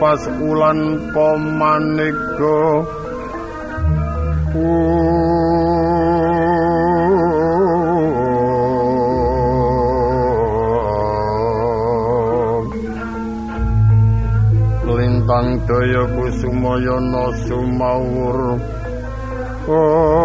[0.00, 2.60] tepas ulan pamaneka
[14.88, 18.56] lintang daya kusumaya na sumawur
[19.68, 20.19] Paman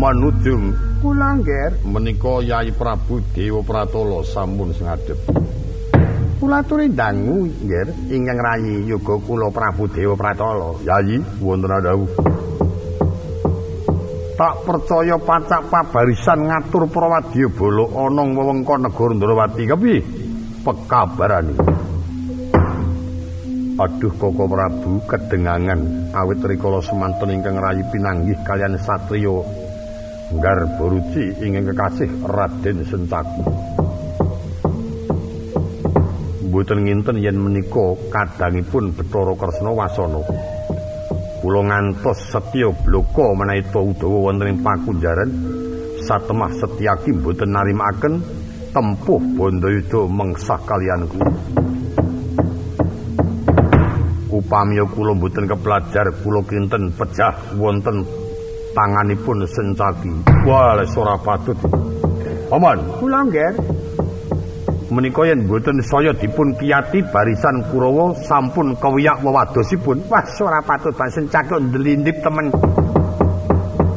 [0.00, 0.72] Udum
[1.04, 1.84] Kula nggih.
[1.84, 5.16] menika Yai Prabu Dewa Pratala sampun ngadhep.
[6.40, 10.72] Kula aturi dangu nggih ingkang rayi yoga kula Prabu Dewa Pratala.
[10.88, 12.08] Yai wonten adhawu.
[14.40, 20.00] Tak percaya pacak pabarisan ngatur Prawadya Bala ana wewengkon negara Ndrawati kepiye?
[20.64, 21.56] Pekabarane.
[23.76, 29.59] Aduh Koko Prabu kedengangan awit rikala semanten ingkang rayi pinanggih kalian satriya
[30.30, 33.42] Garbaruci ingkang kekasih Raden Sencaki.
[36.46, 40.22] Mboten nginten yen menika kadangipun Bathara Kresna Wasana.
[41.42, 45.30] Kula ngantos setya bloko menawi Udawa wonten ing pakunjaran
[46.06, 48.22] satemah Setyaki mboten narimaken
[48.70, 51.26] tempuh Bandayuda mengsah kaliyan kula.
[54.30, 58.06] Upamiya kula mboten kepelajar kula kinten pejah wonten
[58.74, 60.12] tanganipun Sencaki.
[60.46, 61.56] Wah, les ora patut.
[62.50, 63.52] Paman, Kula nggih.
[64.90, 70.02] menika yen mboten saya dipun kiyati barisan Kurawa sampun kewiyak wewadosipun.
[70.10, 72.50] Wah, ora patut basen cakok ndelindip temen.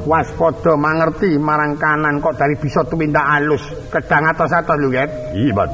[0.04, 3.64] Waspada mangerti marang kanan kok dari bisa tumindak alus.
[3.90, 5.10] Kedang atos-atos lho, nggih.
[5.50, 5.70] Ibat.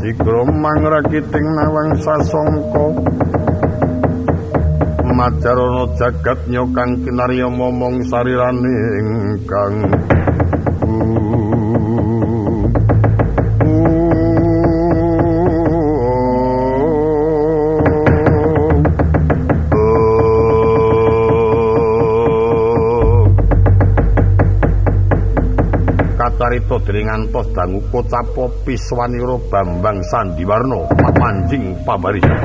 [0.00, 1.92] Sigra mangrakiting nawang
[5.20, 8.72] Macarana jagat nyokang kinarya momong sarirane
[9.04, 9.74] ingkang
[26.16, 32.40] Kacarita dening ngantos dangu kocapo Piswanira Bambang Sandiwarna pamanjing pabarisan.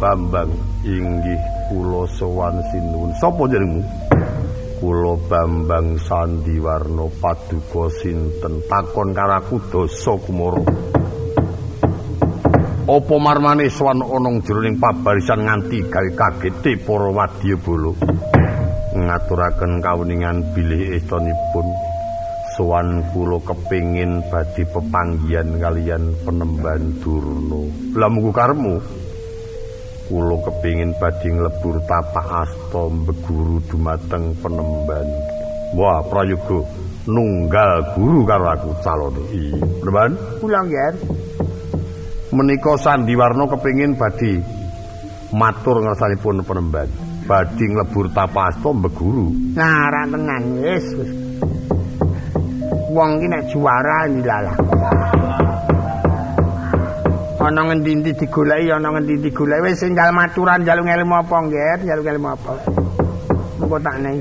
[0.00, 0.48] Bambang
[0.80, 1.36] inggih
[1.68, 3.12] kula sowan sinuwun.
[3.20, 3.84] Sapa jenengmu?
[4.80, 10.64] Kula Bambang Sandiwarna Paduka sinten takon karaku dosa kumara.
[12.88, 17.92] Apa marmane sowan ana jroning pabarisan nganti gawe kagete para wadyabala.
[18.96, 21.66] Ngaturaken kawuningan bilih estunipun
[22.56, 27.62] sowan kula kepingin badhe pepanggihan kalian penemban Durna.
[28.00, 28.80] Lah mungku karemu
[30.10, 35.06] kula kepingin badhe nglebur tapak asta mbeguru dumateng penemban.
[35.78, 36.66] Wah, prayoga
[37.06, 39.22] nunggal guru karo aku calone.
[39.30, 40.10] Iya, penemban.
[40.42, 40.94] Kula nggih.
[42.34, 44.42] Menika Sandiwarna kepingin badhe
[45.30, 46.90] matur ngersanipun penemban.
[47.30, 49.30] Badhe nglebur tapak asta mbeguru.
[49.54, 50.86] Nah, ra tenan wis.
[52.90, 54.58] Wong ki nek juara nilalah.
[57.40, 59.64] Ana ngendi-endi digoleki, ana ngendi-endi digoleki.
[59.64, 61.88] Wis enggal maturan njaluk ilmu apa, nggih?
[61.88, 62.52] Njaluk ilmu apa?
[63.56, 64.20] Mengko tak neng.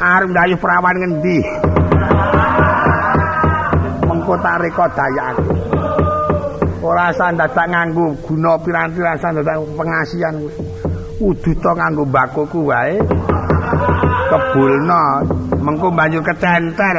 [0.00, 1.38] Arep ndayuh prawan ngendi?
[4.08, 5.44] Mengko tak reka dayake.
[6.82, 10.52] Ora usah dadak nganggo guna piranti rasa dadak pengasihan kuwi.
[11.20, 12.96] Kudu to nganggo mbakoku wae.
[14.32, 15.04] Kebulno,
[15.60, 16.96] mengko banyu kecenter.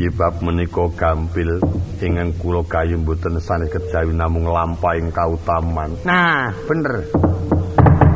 [0.00, 1.60] Inggih bab menika gampil
[2.00, 5.92] ingkang kula gayuh mboten sanes kejawi namung lampahing kautaman.
[6.08, 7.04] Nah, bener.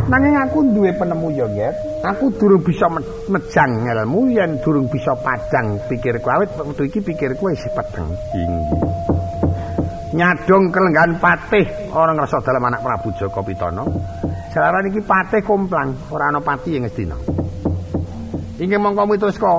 [0.09, 1.77] Nanging aku duwe penemu yo, Ger.
[2.09, 2.89] Aku durung bisa
[3.29, 8.09] mejang ilmu yen durung bisa padang pikirku awit wektu iki pikirku wis peteng.
[8.33, 8.81] Inggih.
[10.17, 13.85] Nyadong kelenggan patih ora ngrasa dalem anak Prabu Jaka Pitana.
[14.57, 17.17] Jalaran iki patih komplang, ora ana pati ing Ngastina.
[18.57, 19.53] Inggih mongko mituska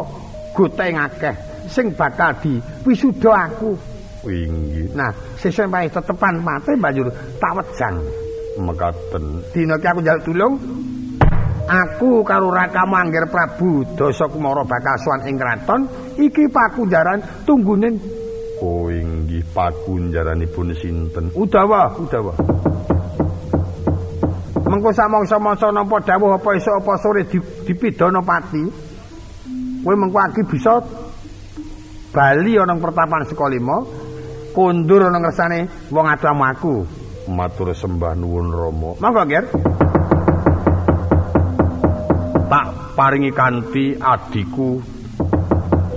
[0.58, 2.56] goteng akeh sing bakal di
[2.88, 3.76] wisuda aku.
[4.24, 4.96] Inggih.
[4.96, 8.00] Nah, sesuk wae tetepan mate banjur tak wejang.
[8.56, 9.44] Mekaten.
[9.52, 10.54] Dina iki aku njaluk tulung.
[11.66, 15.82] Aku karo rakamu Angger Prabu Dasa Kumara bakal sowan ing kraton.
[16.16, 17.90] Iki pakunjaran tunggune
[18.64, 21.28] Oh inggih pakunjaranipun sinten?
[21.36, 22.32] Udawa, Udawa.
[24.66, 27.28] Mengko samangsa-mangsa nampa dawuh apa esuk apa sore
[27.68, 28.64] dipidana pati.
[29.84, 30.80] Kowe mengko aki bisa
[32.16, 33.84] bali ana pertapan Sukalima,
[34.56, 36.76] kondur ana ngersane wong adamu aku.
[37.28, 38.92] Matur sembah nuwun Rama.
[39.04, 39.44] Monggo, Ger.
[42.46, 44.80] Tak paringi kanthi adiku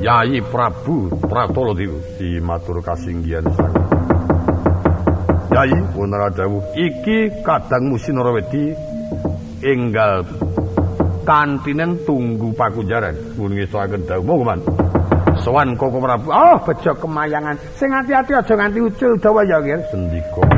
[0.01, 3.75] Yayi Prabu Pratolo di matur kasinggihan sang.
[5.53, 8.73] Yayi wonten dawuh iki kadang Musinarawedi
[9.61, 10.25] enggal
[11.29, 13.37] kantinen tunggu pakunjaran.
[13.37, 14.98] Mun ngestoaken dawuh monggo.
[15.45, 16.29] Sowan Koko Prabu.
[16.31, 17.57] Oh, bejo kemayangan.
[17.79, 19.81] Sing ati-ati aja nganti ucul dawa ya, Ger.
[19.91, 20.58] Sendika.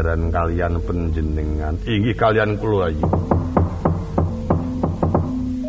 [0.00, 3.04] Pakunjaran kalian penjenengan inggih kalian kula ayu.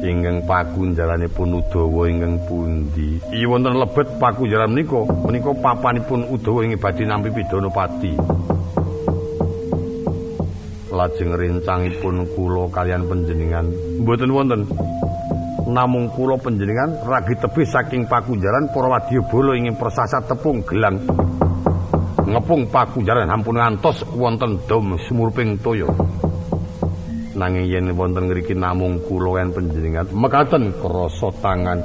[0.01, 3.19] Ingkang pakunjaranipun Udawa ingkang pundi?
[3.35, 5.03] Iya wonten lebet pakunjaran menika.
[5.27, 7.67] Menika papanipun Udawa ing badhe nampi pidana
[10.91, 13.67] lajeng rencangipun kula kalian penjenengan
[14.00, 14.61] mboten wonten.
[15.67, 21.03] Namung kula penjenengan ragi tebih saking pakunjaran para wadyabala ingin persasat tepung gelang
[22.31, 25.88] ngepung pakunjaran ampun ngantos wonten dom sumurping toya.
[27.35, 31.79] Nanging yen wonten ngriki namung kula yen panjenengan mekaten krasa tangan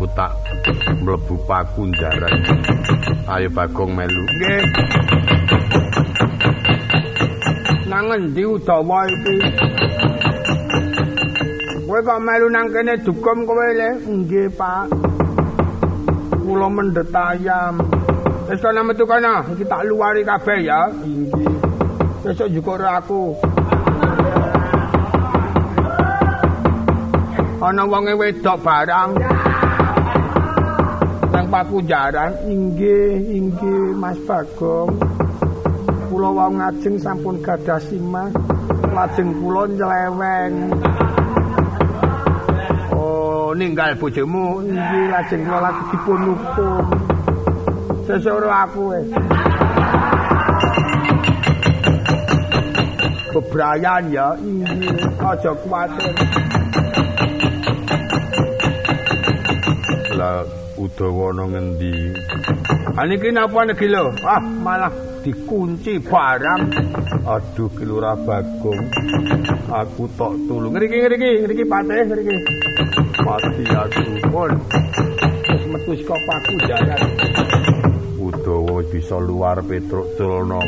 [0.00, 0.32] aku tak
[1.04, 2.40] mlebu pakunjaran.
[3.28, 4.24] Ayo Bagong melu.
[4.32, 4.62] Nggih.
[7.84, 9.36] Nang endi Udawa iki?
[11.84, 14.00] Kowe kok melu nang kene dukum kowe le?
[14.08, 14.88] Nggih, Pak.
[16.48, 17.84] Kula mendet ayam.
[18.48, 20.88] Wis ana metu kana, iki tak luari kabeh ya.
[20.88, 21.60] Nggih.
[22.24, 23.36] Besok juga aku.
[27.60, 29.10] ana wonge wedok barang
[31.40, 34.92] nang pakujaran inggih inggih Mas Bagong.
[36.12, 38.28] Kula wong ngajeng sampun gadah simah.
[38.92, 40.52] Lajeng kula nyeleweng.
[42.92, 44.60] Oh ninggal bojomu.
[44.68, 46.84] Inggih lajeng kula lagi dipun hukum.
[48.04, 49.08] Sesuk aku wis
[53.32, 54.28] bebrayan ya.
[54.44, 56.12] Inggih aja kuwatir.
[60.20, 60.59] Lah
[61.00, 62.12] Udawa ana ngendi?
[63.00, 64.12] Aniki napa niki lho?
[64.20, 64.92] Ah, malah
[65.24, 66.62] dikunci barang.
[67.24, 68.84] Aduh, Kilura Bagong.
[69.72, 70.76] Aku tok tulung.
[70.76, 72.36] Ngriki ngriki, ngriki patih ngriki.
[73.24, 74.00] Mati aku.
[74.28, 74.52] Pun.
[75.48, 77.00] Wis metu saka paku jalan.
[78.20, 80.60] Udawa bisa luar Petruk Tulno.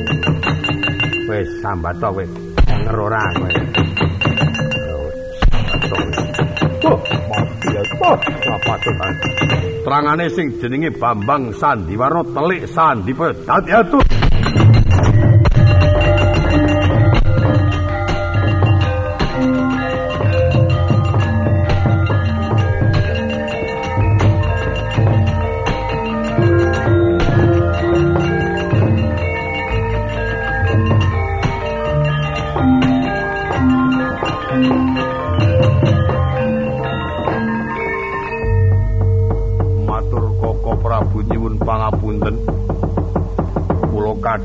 [1.29, 2.25] Wis sambat to kowe.
[2.89, 3.51] Ngerora kowe.
[6.89, 7.42] Oh.
[9.83, 14.22] Terangane sing jenenge Bambang Sandiwarna telik Sandi Dadi atur.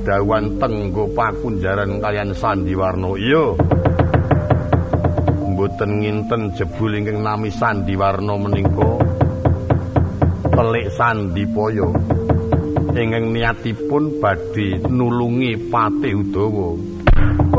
[0.07, 3.59] Kadawan tenggo pakunjaran kalian Sandiwarno iya.
[5.51, 9.03] Mboten nginten jebul ingkang nami Sandiwarno menika.
[10.47, 11.91] Telik Sandipoyo
[12.95, 16.67] ingkang niatipun badhe nulungi Patih Udawa.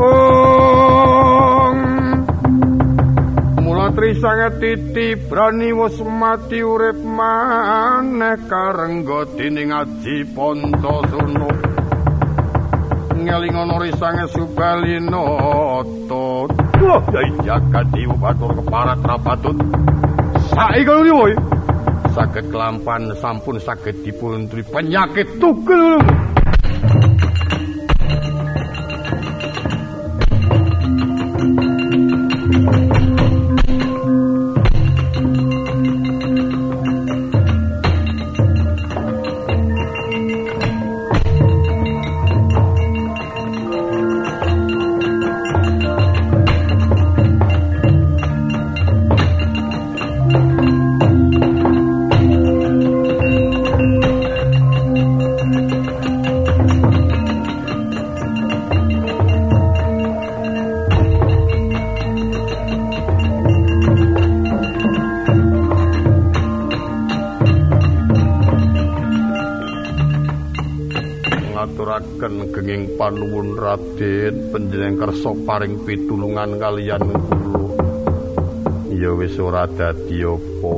[0.01, 1.69] Oh
[3.61, 11.68] mula trisanga titi brani wis mati urip maneh karengga dening aji Pontosurna
[13.25, 15.25] ngelingono risange subalino
[16.07, 19.57] tot wah yai jagat diwu batur keparat rapatut
[20.55, 21.33] saiki kalau diwoy
[22.15, 25.27] sakit kelampan sampun sakit dipun penyakit
[72.29, 77.65] tugel panuwun Raden panjenengan kersa paring pitulungan kaliyan kula.
[78.93, 80.73] Ya wis ora dadi apa.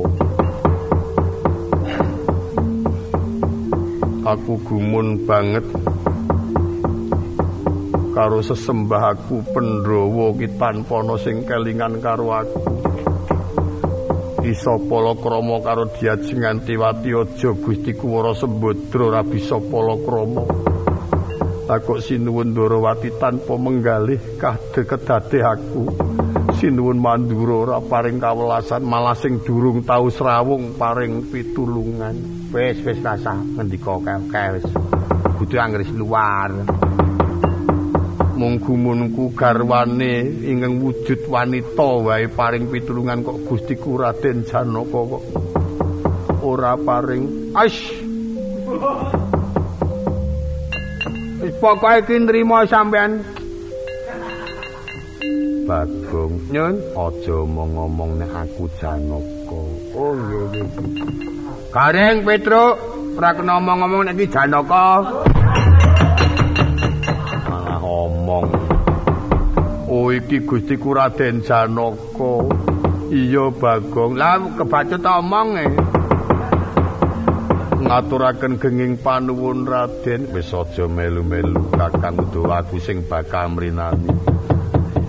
[4.22, 5.66] Aku gumun banget
[8.12, 12.60] karo sesembah aku Pandhawa ki tanpa ana sing kelingan karo aku.
[14.42, 20.71] Isa palakrama karo Diajeng Antiwati aja Gusti Kuwara Sembadra ora bisa palakrama.
[21.72, 25.88] Takok sinuwun Ndorowati tanpa menggalih kadhe kedate aku.
[26.60, 32.12] Sinuwun Mandura ora paring kawelasan malah sing durung tau srawung paring pitulungan.
[32.52, 33.32] Wis wis rasa.
[33.56, 34.68] Ngendika kae wis.
[35.40, 36.52] Kudu anggris luar.
[38.36, 45.24] Mung gumunku garwane ingkang wujud wanita wae paring pitulungan kok Gusti Raden Janaka kok
[46.44, 47.56] ora paring.
[47.56, 47.96] Aish
[51.62, 53.22] pokoke iki nrimo sampean?
[55.62, 56.34] Bagong.
[56.50, 56.74] Nyun.
[56.98, 59.62] Aja ngomong nek aku Janaka.
[59.94, 60.66] Oh nggih
[61.70, 62.74] Gareng Petro
[63.14, 65.06] ora kena ngomong-ngomong nek iki Janaka.
[67.46, 68.46] Malah ngomong
[69.86, 72.34] Oh iki Gusti Raden Janaka.
[73.14, 74.18] Iya Bagong.
[74.18, 75.91] Lah kebacut omong e
[77.82, 80.30] ngaturaken genging panuwun Raden.
[80.30, 84.10] Wis aja melu-melu Kakang Udawa aku sing bakal mrinani.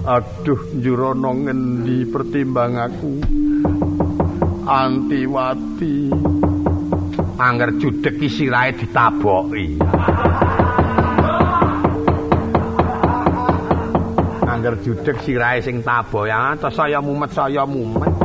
[0.03, 3.13] Aduh njurana ngendi pertimbang aku?
[4.65, 6.11] Antiwati.
[7.37, 9.79] Angger judek iki sirahe ditaboki.
[14.43, 16.29] Angger judek sirahe sing taboki.
[16.31, 18.22] Ya saya mumet saya mumet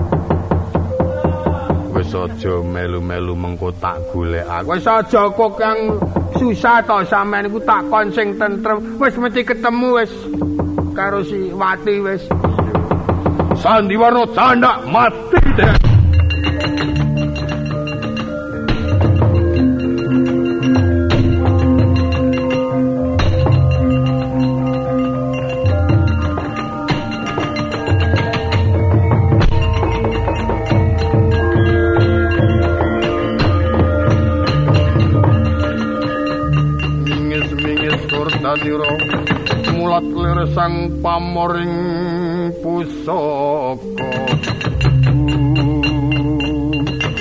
[1.98, 5.98] wis aja melu-melu mengko tak golek wis aja kok kang
[6.38, 8.78] susah to sampean iku tak kon sing tentrem.
[9.02, 10.12] Wis mesti ketemu wis.
[10.94, 12.22] Karo si wati wis.
[13.58, 15.87] Sandiwarna canda mati deh
[40.54, 41.74] sang pamoring
[42.62, 44.12] pusaka.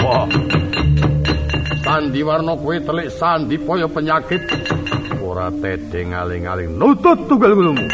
[0.04, 0.28] Wah.
[1.82, 4.44] Sandiwarna kuwi telik sandipaya penyakit.
[5.24, 6.78] Ora tedhe ngaling-aling.
[6.78, 7.86] Nutut tunggal ngulmu.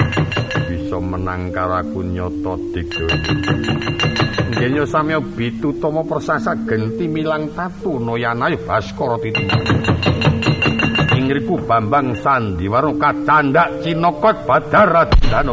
[0.68, 3.06] Bisa menang karo aku nyata digo
[4.54, 9.44] Yenyo samya bitutama persasa genti milang tatu noyanayu baskara titu.
[11.34, 15.50] Ingriku Bambang Sandiwara kacandak Cinokot Badar Radana.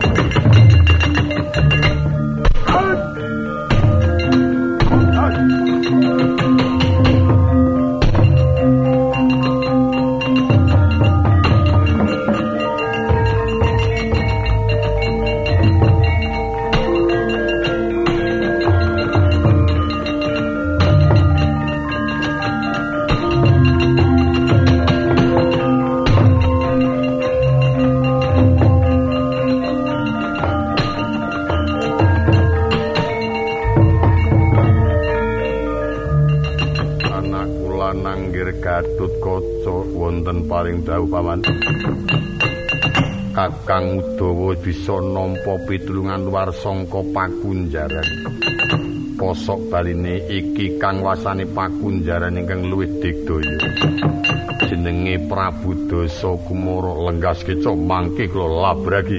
[40.46, 41.40] Paring dawuh paman.
[43.30, 48.06] Kakang Udawa bisa nampa pitulungan luar sangka pakunjaran.
[49.18, 53.58] Posok baline iki kang wasane pakunjaran ingkang luwih digdaya.
[54.70, 59.18] Jenenge Prabu Dasa Kumara Lenggas Keca mangke kula labragi.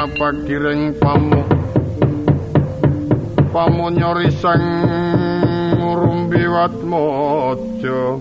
[0.00, 1.42] Kinen mapakiring pamu
[3.52, 4.64] pamunyori sang
[5.76, 8.20] rumbiwat mojo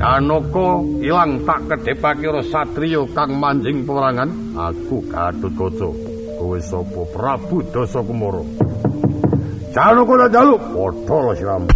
[0.00, 5.48] Sanoko ilang tak kedepake satriya kang manjing perangan aku Kaca
[6.40, 7.00] kowe sapa?
[7.08, 8.44] Prabu Dasa Kumara
[10.28, 10.60] jaluk.
[10.76, 11.68] Padha siramu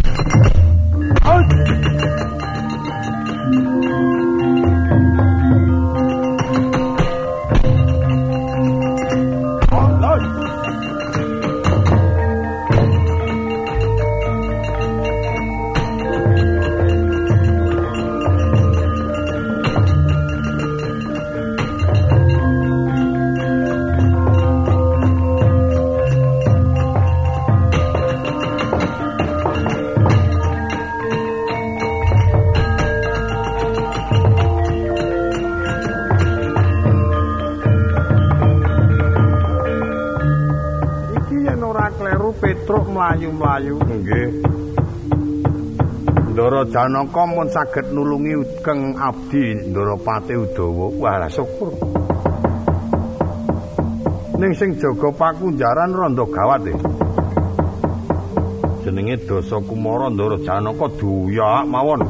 [42.99, 43.75] mlayu-mlayu.
[43.79, 44.29] Nggih.
[46.35, 50.85] Ndara Janaka mun saged nulungi Kang Abdi Ndorapati Udawa.
[50.99, 51.71] Wah, syukur.
[54.39, 56.75] Ning sing jaga pakunjaran randa gawat e.
[58.83, 62.03] Jenenge Dasa Kumara Ndara Janaka duyak mawon.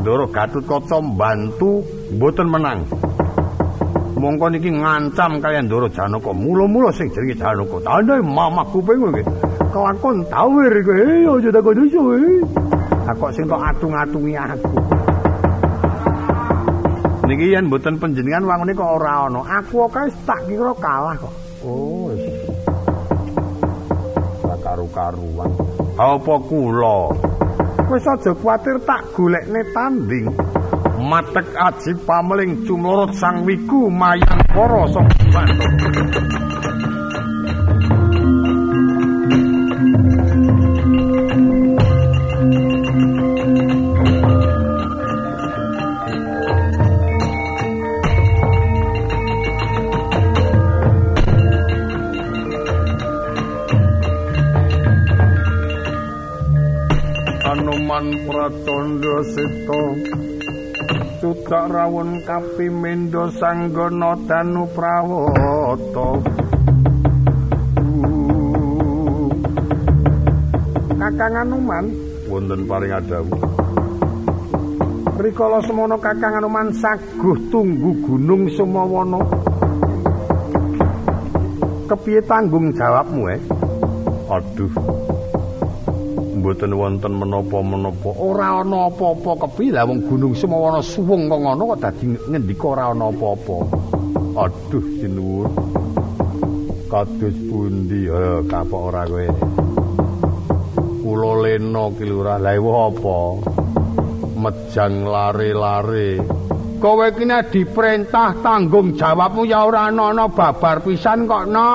[0.00, 2.99] Ndara Gatutkaca mbantu mboten menang.
[4.20, 6.30] Mongko niki ngancam kalian Ndoro Janaka.
[6.36, 7.76] Mula-mula sing jenenge Janaka.
[7.80, 9.22] Tandhe mamah kuping iki.
[9.72, 10.92] Kelakon tawir iki.
[10.92, 12.38] Eh aja takon iso eh.
[13.10, 14.70] Kok sing tok atung-atungi aku.
[17.26, 19.40] Niki yen mboten panjenengan wangune kok ora ana.
[19.58, 21.34] Aku kae tak kira kalah kok.
[21.64, 22.24] Oh, wis.
[24.60, 25.50] karu-karuan.
[25.98, 27.10] Apa kula?
[27.90, 30.30] Wis aja kuwatir tak golekne tanding.
[31.00, 35.42] Matek aji pameling cumlorot sang wiku mayang para sapa
[61.50, 66.08] cucak rawon kapimendo sanggana danu prawata.
[70.94, 71.90] Kakang Anuman.
[72.30, 73.34] Wonten paring adawu
[75.18, 79.18] Rikala semono Kakang Anuman saguh tunggu gunung Sumawana.
[81.90, 83.42] Kepiye tanggung jawabmu eh?
[84.30, 84.70] Aduh
[86.40, 88.10] mboten wonten menapa-menapa.
[88.16, 92.84] Ora ana apa-apa kepi lah wong gunung Semawana suwung kok ngono kok dadi ngendika ora
[92.96, 93.56] ana apa-apa.
[94.40, 95.50] Aduh sinuwun.
[96.90, 99.26] Kados pundi ya kapok ora kowe.
[101.04, 102.38] Kula lena ki lurah.
[102.40, 103.18] Lah apa?
[104.40, 106.10] Mejang lare-lare.
[106.80, 111.70] Kowe kene diperintah tanggung jawabmu ya ora ana babar pisan kok no.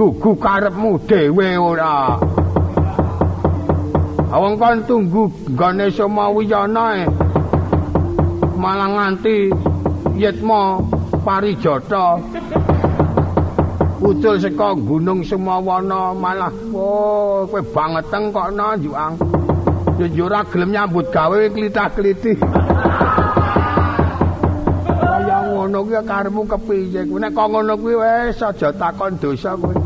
[0.00, 2.16] Gugu karepmu dhewe ora.
[4.32, 7.04] Awang kon tunggu gane Somawiyana e
[8.56, 9.52] malah nganti
[10.16, 10.80] yetmo
[11.20, 12.16] parijata.
[14.00, 19.20] Ucul saka gunung Sumawana malah oh kowe bangeteng kok no juang
[20.00, 22.40] yo ora gelem nyambut gawe klitah-klitih.
[24.96, 27.04] Kaya ngono kuwi karepmu kepiye?
[27.04, 29.79] Nek kok ngono kuwi wis aja takon dosa kuwi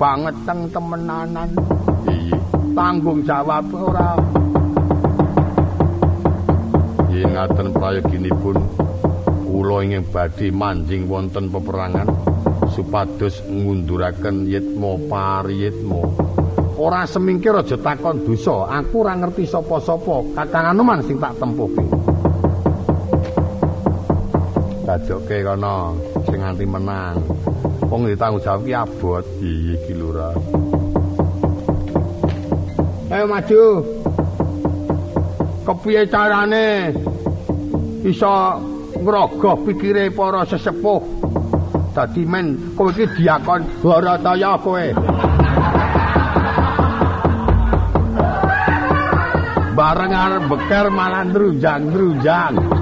[0.00, 1.52] kebangeteng temenanan.
[2.08, 2.40] Iya.
[2.72, 4.16] Tanggung jawab ora.
[7.12, 8.56] Yen ngaten prayoginipun
[9.44, 12.08] kula ingin badhe manjing wonten peperangan
[12.72, 16.00] supados ngunduraken yitma pariyitma
[16.80, 18.72] ora semingkir aja takon dosa.
[18.80, 20.32] Aku ora ngerti sapa-sapa.
[20.32, 21.84] Kakang Anoman sing tak tempuhke
[24.90, 25.94] kajoke kana
[26.26, 27.14] sing nganti menang
[27.90, 29.24] wong ditanggung jawab ki abot.
[29.42, 29.92] Iya iki
[33.10, 33.62] ayo maju.
[35.66, 36.94] Kepiye carane?
[38.00, 38.56] Bisa
[38.96, 41.02] ngrogoh pikire para sesepuh.
[41.90, 44.86] Dadi men kowe iki diakon Barataya kowe.
[49.74, 52.79] Bareng arep beker malah ndrunjang-ndrunjang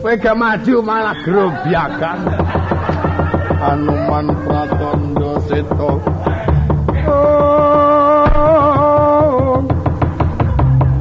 [0.00, 2.24] kowe gak maju malah grobyakan
[3.60, 5.92] Anuman Pratandha Seta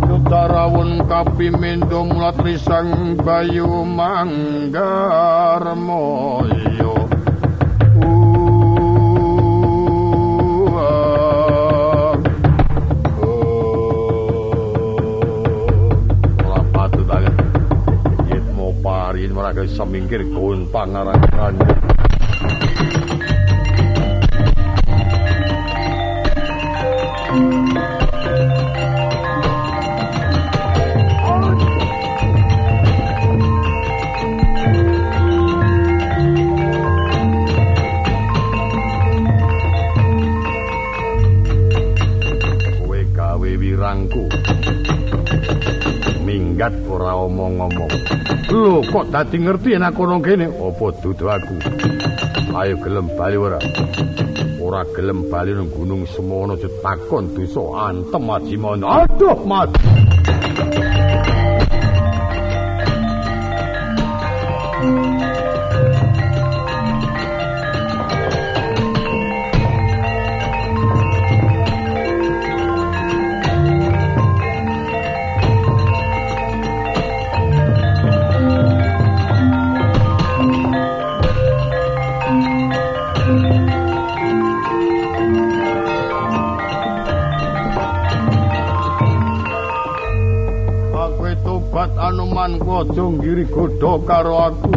[0.03, 6.58] Sutarawun kapimindo mulat risang bayu manggarmoyo
[19.59, 21.78] Parin maraga samingkir kun pangaran
[46.59, 47.87] minggat ora omong-omong
[48.51, 50.51] lho kok dadi ngerti enak kono kene?
[50.51, 51.55] Apa dudu aku?
[52.51, 53.63] Ayo gelem bali ora?
[54.59, 59.71] Ora gelem bali nang gunung semono takon dosa antem ajimana aduh mat
[91.69, 94.73] Tobat anuman aja ngiri godha karo aku.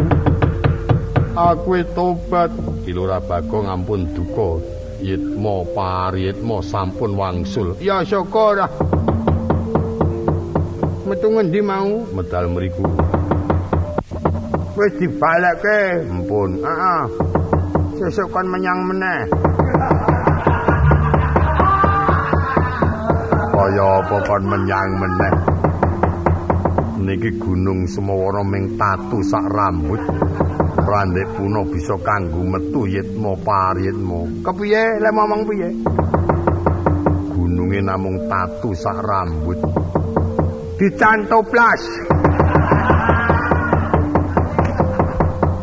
[1.33, 2.53] Aku tobat
[2.85, 4.61] Kilora Bagong ampun duka.
[5.01, 7.73] Yitma pariyitma sampun wangsul.
[7.81, 8.61] ya syukur
[11.09, 12.85] metu ngendi mau Medal mriku.
[14.77, 16.61] wis dibalekke Ampun.
[16.61, 17.03] heeh
[17.97, 19.21] sesuk kon menyang meneh
[23.49, 25.52] Kaya apa kon menyang meneh.
[27.03, 29.99] Niki gunung Semowono ming tatu sak rambut.
[30.87, 34.47] Randek puno bisa kanggo metu yitma pariyitma.
[34.47, 35.69] kepiye le ngomong piye
[37.35, 39.59] Gununge namung tatu sak rambut.
[40.79, 41.83] dicantoplas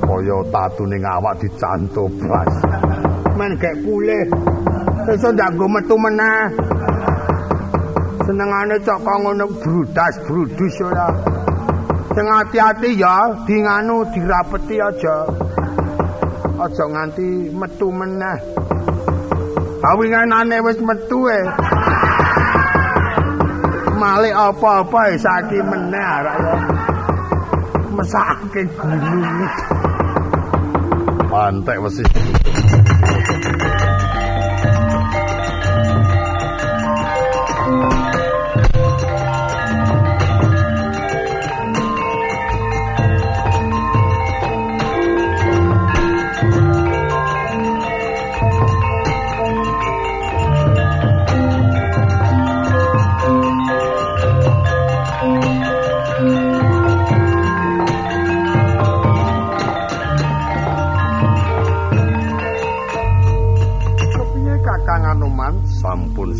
[0.04, 2.52] Kaya tatu ning awak dicantoplas.
[3.40, 4.28] men gek pulih
[5.08, 6.69] sesuk ndak metu meneh
[8.26, 11.08] senengane cok kok ngono brudas brudus ora.
[12.10, 13.56] Sing ati-ati ya di
[14.12, 15.16] dirapeti aja.
[16.60, 18.38] Aja nganti metu meneh.
[19.80, 21.40] Awinganane wis metu e.
[24.00, 26.56] Malik apa-apa e saiki meneh arek ya
[28.00, 29.44] mesake gunung
[31.30, 31.78] Pantek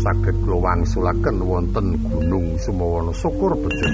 [0.01, 0.99] wesi.
[1.21, 3.87] netepaken wonten gunung Sumawana syukur bejo.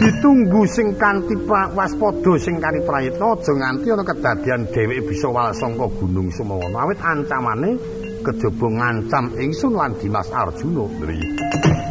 [0.00, 5.86] Ditunggu sing kanthi waspada sing kanthi prayitna aja nganti ana kedadian dheweke bisa wal saka
[6.00, 7.76] gunung Sumawana awit ancamane
[8.24, 10.84] kejaba ngancam ingsun lan Dimas Arjuna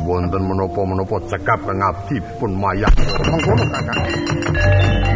[0.05, 2.93] wonten menapa-menapa cekap kang abdi pun mayang
[3.29, 5.08] mengkono kakak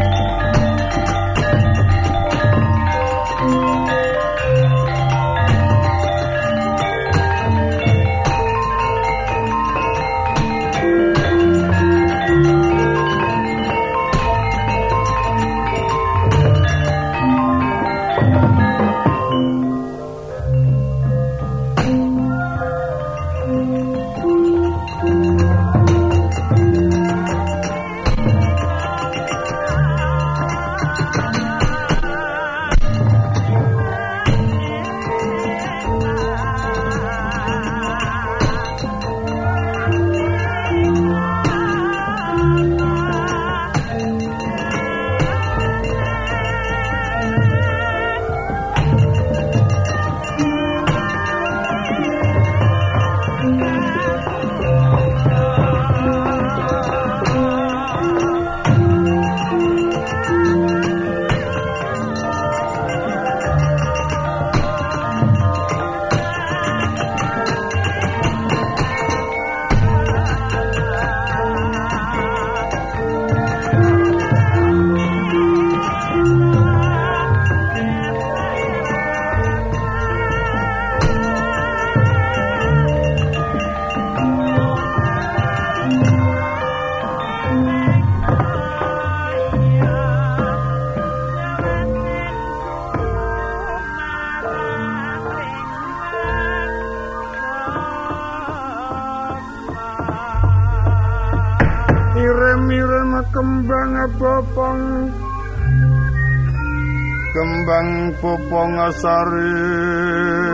[108.19, 110.52] popong sarimu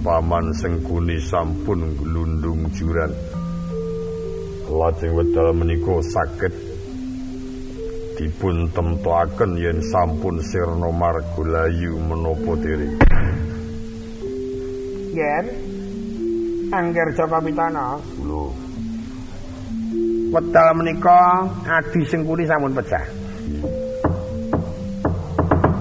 [0.00, 3.12] paman sengkuni sampun glundung juran.
[4.68, 6.54] Lajeng wedal menika saged
[8.20, 12.88] dipun temtoaken yen sampun sirna margulayu menapa diri?
[15.16, 15.44] Yen
[16.68, 17.96] angger jaka pitana.
[18.20, 18.52] Lho.
[20.36, 23.08] Wedal menika adi sengkuni sampun pecah.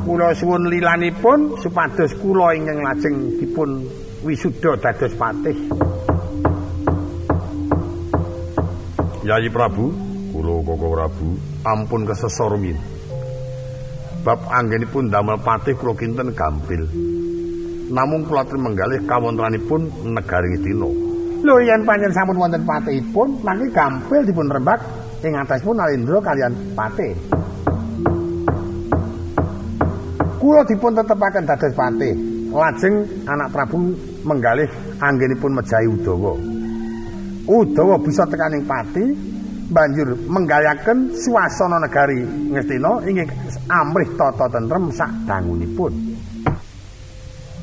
[0.08, 3.84] Kula suwun lilanipun supados kula ingkang lajeng dipun
[4.23, 5.60] wisuda dados patih.
[9.28, 10.09] Yayi Prabu,
[10.39, 11.30] kula Koko Prabu,
[11.67, 12.80] ampun kesesor min.
[14.23, 16.88] Bab anggenipun damel patih kula kinten gampil.
[17.91, 20.89] Namung kula menggalih kawontranipun negari Ngitina.
[21.43, 24.80] Lho yen panjenengan sampun wonten patihipun, mangke gampil dipun rembak
[25.23, 27.12] ing atesipun Alindra kalian patih.
[30.39, 32.15] Kula dipun tetepaken dados patih.
[32.49, 33.78] Lajeng anak Prabu
[34.25, 34.65] menggalih
[34.99, 36.34] anggenipun mejahi Udawa.
[37.45, 39.29] Udawa bisa tekaning pati
[39.69, 43.29] banjur menggayaken suasana negari Ngastina ingin
[43.69, 45.93] amrih tata tentrem sak dangunipun.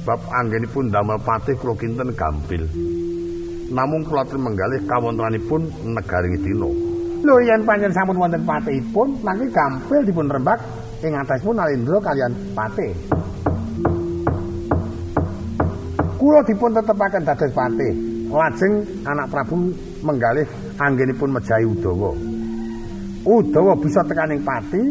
[0.06, 2.62] Bab anggenipun damel patih kula kinten gampil.
[3.74, 6.70] Namung kula menggalih kawontranipun negari Ngastina.
[7.26, 10.62] Lho yen panjenengan sampun wonten patihipun, mangke gampil dipun rembak
[11.02, 12.94] ing atesipun Alindra kalian patih.
[16.26, 17.92] kula dipun tetepaken dados patih.
[18.26, 19.70] Lajeng anak Prabu
[20.02, 20.42] menggalih
[20.80, 22.10] anggenipun mejahi Udawa.
[23.26, 24.82] Udawa bisa tekaning pati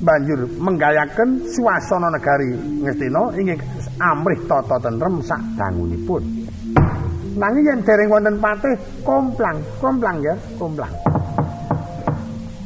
[0.00, 3.60] banjur menggayaken suasana negari Ngastina inggih
[4.00, 6.22] amrih tata tentrem sak dangunipun.
[7.40, 8.74] Nanging yen dereng wonten patih
[9.06, 10.92] komplang, komplang ya, komplang.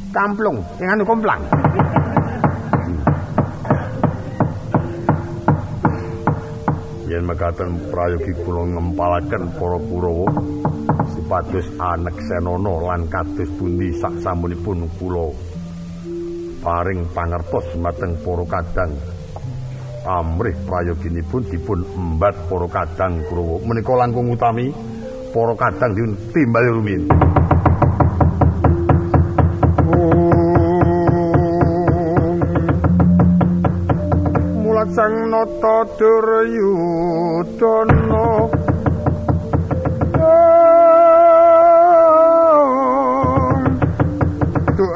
[0.09, 1.41] Kamplung, ing anu komplang.
[7.15, 10.27] Yen mekaten prayogi kula ngempalaken para Kurawa
[11.15, 15.31] supados anek Senana lan kados pundi sak samunipun kula.
[16.59, 18.91] Paring pangertos mateng para kadang
[20.03, 24.75] amrih prayoginipun dipun embat para kadang Kurawa menika langkung utami
[25.31, 27.34] para kadang dipun timbali rumiyin
[34.95, 36.63] sang nata duryudana.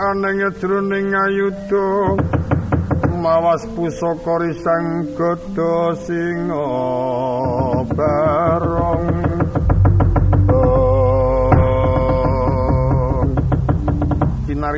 [0.09, 2.17] Aneng jroning ayuda
[3.21, 6.65] mawas pusaka risang gada singa
[7.93, 9.28] barong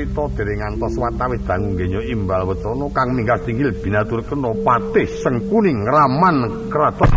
[0.01, 5.85] kinarita dereng ngantos watawis dangu ngenya imbal wetana kang minggas tinggil binatur kena patih sengkuning
[5.85, 6.37] raman
[6.73, 7.09] kratos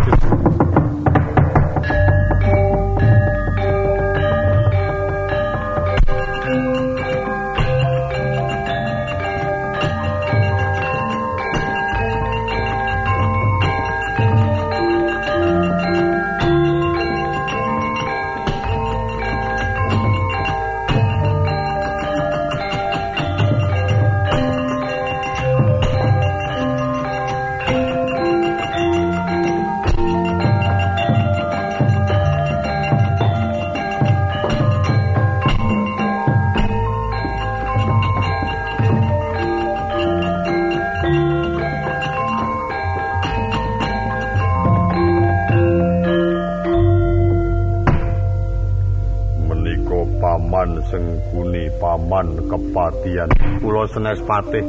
[53.94, 54.66] kula senes patih.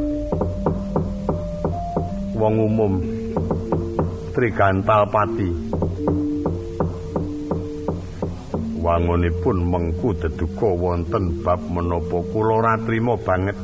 [2.37, 2.93] Wong umum.
[4.37, 5.49] Trigantal pati.
[8.85, 13.57] Wangunipun mengku deduka wonten bab menapa kula ratrima banget.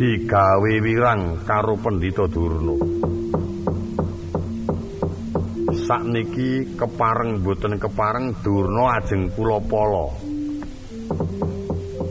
[0.00, 2.80] Digawe wirang karo pendhita durna.
[5.84, 10.06] Sakniki kepareng boten kepareng durna ajeng kula pala.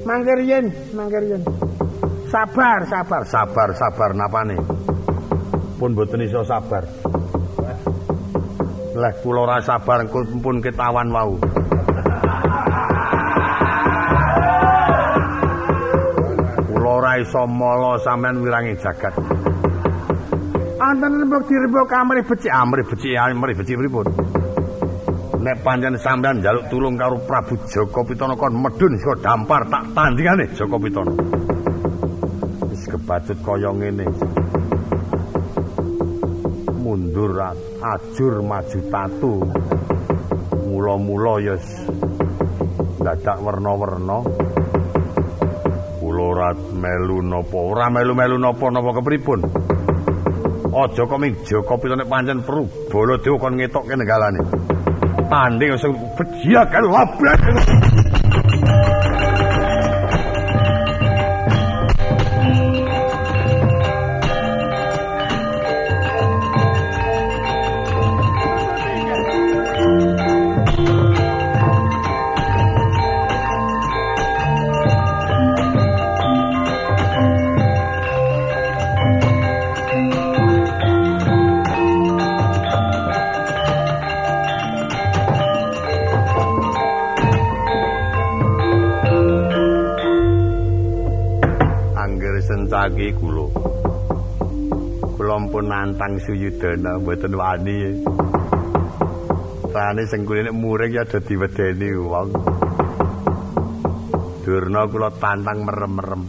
[0.06, 1.66] Mangkir yen, mangkir yen.
[2.28, 4.60] Sabar, sabar, sabar, sabar napane.
[5.80, 6.84] Pun mboten iso sabar.
[9.00, 11.40] Lah kula ora sabar pun ketawan wau.
[16.68, 19.16] Kula ora iso mala sampean wirangi jagat.
[20.84, 24.08] Anten lembok dirembok amrih becik, amrih becik, amrih becik pripun?
[25.48, 30.44] nek pancen sampean njaluk tulung karo Prabu Joko Pitana kon medun saka dampar tak tandingane
[30.52, 31.14] Joko Pitana.
[32.88, 34.06] Kebacut kaya ngene.
[36.80, 37.36] Mundur
[37.84, 39.34] ajur maju tatu.
[40.68, 41.56] Mula-mula ya
[43.04, 44.18] dadak werna-werna.
[46.00, 49.40] Kula ora melu napa, ora melu-melu napa napa kepripun.
[50.78, 54.68] Aja kok ming Joko Pitana pancen perlu Baladewa kon ngetokke nenggalane.
[55.28, 57.40] tanding sing bejiakan labrak
[95.68, 97.78] nantang Suyudana mboten wani.
[99.76, 102.32] Rane sing kulene muring ya dadi wedeni wong.
[104.47, 106.24] Durna kula tantang merem-merem.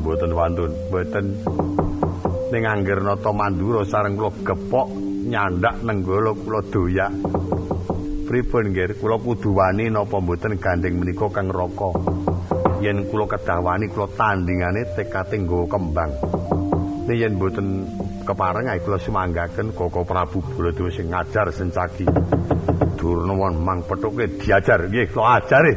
[0.00, 1.26] Mboten wantun, mboten
[2.50, 4.88] ning angger nata mandura sareng kula gepok
[5.28, 7.12] nyandak nenggala kula doyak.
[8.26, 11.90] Pripun nggih kula kudu wani napa mboten gandeng menika Kang Raka?
[12.80, 16.12] yen kula kedawani kula tandingane tekate nggawa kembang.
[17.10, 17.68] Nek yen mboten
[18.22, 22.06] kepareng kula sumanggaken Koko Prabu Baladewa sing ngajar sencaki.
[22.94, 25.74] Durna mang petuke diajar nggih kula ajare.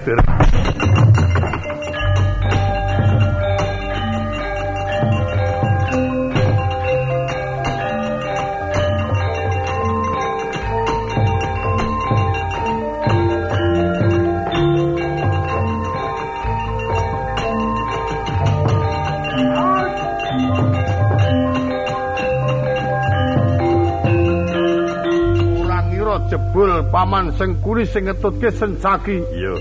[26.54, 29.26] Jebul paman sing kuri sing ngetutke sencaki.
[29.34, 29.58] Iya.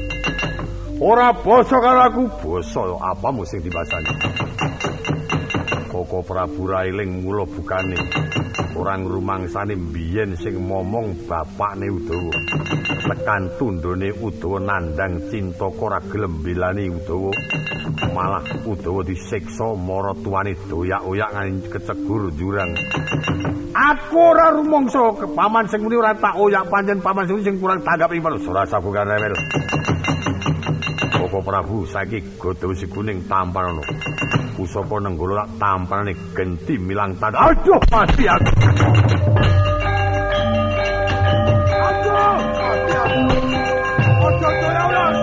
[1.01, 4.13] Ora basa karo aku, basa apamu sing dibasani.
[5.89, 7.97] Koko Prabu Railing mula bukane.
[8.77, 12.37] Orang rumangsane mbiyen sing momong bapakne Udawa.
[13.09, 17.33] Tekan tundone Udawa nandang cinta ora gelem belani Udawa.
[18.13, 22.77] Malah Udawa disiksa mara tuane doyak-oyak nganti kecegur jurang.
[23.73, 28.21] Aku ora rumangsa paman sing muni ora tak oyak pancen paman sing kurang tanggap ing
[28.21, 29.33] ora sabukan rewel.
[31.17, 33.81] Koko Prabu saiki godho si kuning tampan
[34.53, 37.33] pusaka nenggala tak tampane genti milang tan.
[37.33, 38.53] Aduh mati aku.
[41.81, 43.21] Aduh mati aku.
[44.23, 45.22] Ojo doya ora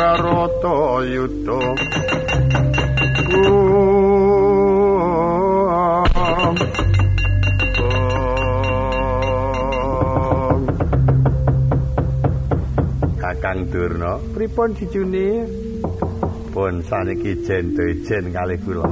[0.00, 1.60] karata yuda
[13.20, 14.16] Kakang Durna.
[14.32, 15.44] Pripun dicune
[16.48, 18.88] pun saniki jento-jen kalih kula.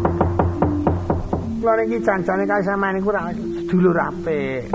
[1.56, 4.68] Kula niki janjane kalih sampeyan niku ra sedulur apik.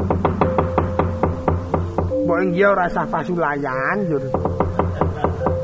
[2.26, 4.43] Mbok iki ora sah pasulayan, Jur.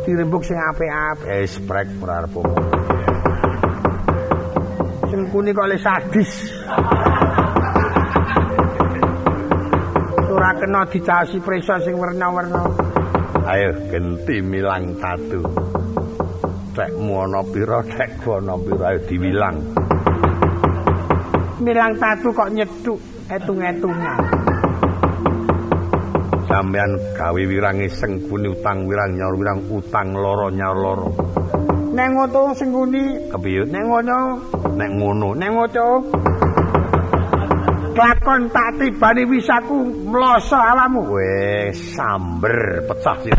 [0.10, 1.30] Dirembuk sing apik-apik.
[1.30, 2.34] Eh, sprek ora arep
[5.06, 6.34] Sing kuni kok le sadis.
[10.34, 12.64] Ora kena dicaosi prisa sing werna-werna.
[13.54, 15.46] Ayo genti milang tatu.
[16.74, 19.58] Cekmu ana pira, cekku ana pira, ayo diwilang.
[21.62, 22.98] Milang tatu kok nyeduk
[23.30, 24.39] etung-etungan.
[26.50, 31.08] Sampean gawe wirange sengkuni utang wirang nyaur wirang utang loro nyaur loro.
[31.94, 33.70] Nek ngono sengkuni kepiye?
[33.70, 34.20] nek ngono.
[34.74, 35.30] Nek ngono.
[35.38, 35.88] Nek ngono
[38.00, 43.36] lakon tak tibani wisaku mloso alamu wis samber pecah sih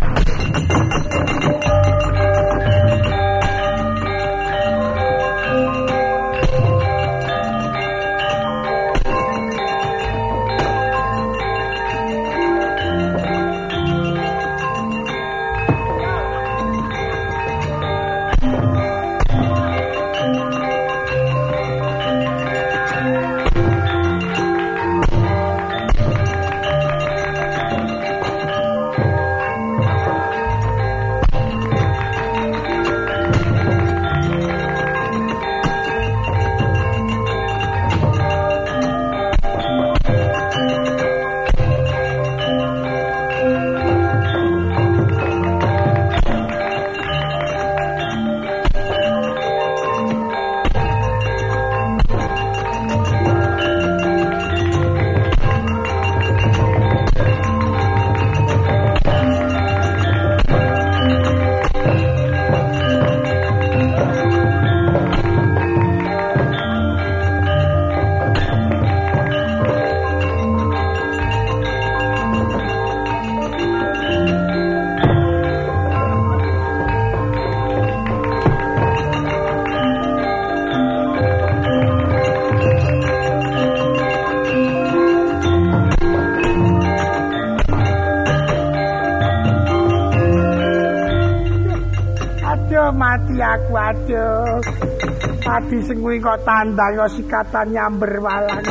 [95.70, 98.66] Sengui kok tandang kok sikatan nyamber walang.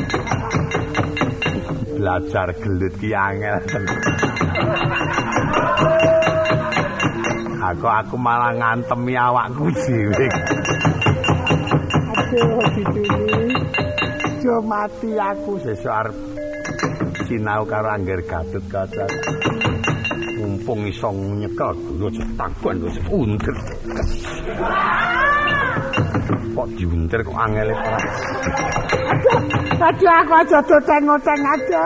[1.95, 3.55] Belajar gelut ki angel.
[7.69, 10.27] aku aku malah ngantemi awakku dhewe.
[12.19, 12.67] Aduh.
[14.43, 16.17] Jo mati aku sesuk arep
[17.27, 19.07] sinau karo Angger Gatut kaca.
[20.39, 23.57] Mumpung iso nyekel dulu cetakon wis undur.
[26.55, 27.99] Kok diuntir kok angele ora.
[29.79, 31.83] Aduh aku aja doteng-oteng aja.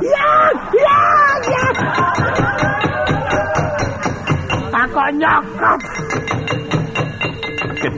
[0.00, 0.32] Ya,
[0.72, 1.00] ya,
[1.44, 1.66] ya.
[4.76, 5.80] Aku nyokot.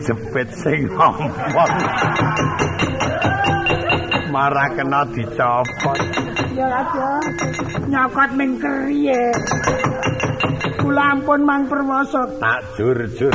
[0.08, 1.72] jepit sing ngompong.
[4.32, 5.98] Marah kena dicopot.
[6.56, 7.22] Ya Raden.
[7.88, 9.32] Nyokot ning keriye.
[10.88, 12.24] Kula ampun Mang Permasa.
[12.40, 13.28] Tak jur-jur.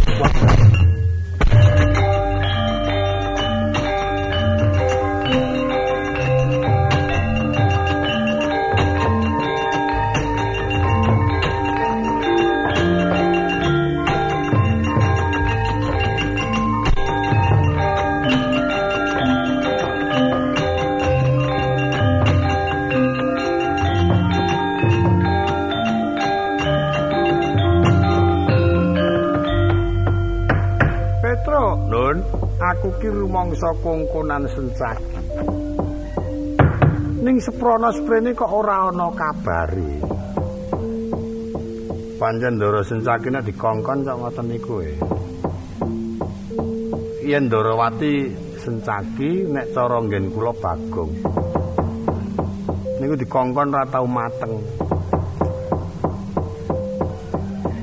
[32.74, 35.22] Aku ki rumangsa kongkonan sencaki.
[37.22, 40.24] Ning seprono sprene kok ora ana kabare.
[42.24, 44.94] pancen Ndara Sencaki nek dikongkon kok ngoten niku e.
[47.28, 48.32] Yen Ndarawati
[48.64, 51.12] Sencaki nek cara nggen kula Bagong.
[53.04, 54.56] Niku dikongkon ora tau mateng.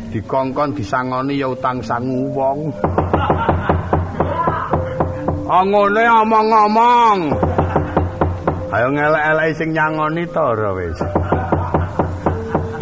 [0.09, 2.59] Dikongkon disangoni ya utang sangu wong.
[5.51, 7.19] Ngene omong-omong.
[8.71, 10.95] Ayo ngelek-eleki sing nyangoni to ora wis.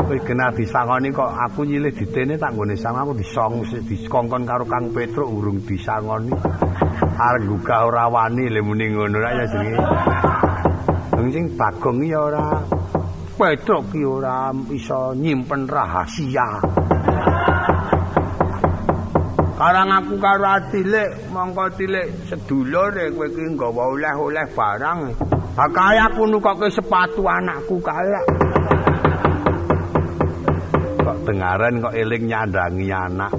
[0.05, 4.93] Kowe kena disangoni kok aku nyilih ditene tak nggone sama aku disong dikongkon karo Kang
[4.93, 6.29] Petro urung disangoni.
[7.16, 9.81] Arep gugah ora wani le muni ngono ra ya jenenge.
[11.16, 12.53] Wong sing Bagong ya ora
[13.33, 16.61] Petro ki ora iso nyimpen rahasia.
[19.59, 24.98] Karang aku karo Atilik, mongko Tilik sedulur e kowe ki nggawa oleh-oleh barang.
[25.59, 28.22] Ha kaya aku nukoke sepatu anakku kaya.
[31.02, 33.34] Kok dengaran kok eling nyandangi anak.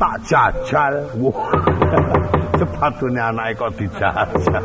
[0.00, 1.12] Tak jajal.
[1.20, 1.40] Wah.
[2.64, 4.64] Sepatune anake kok dijajal.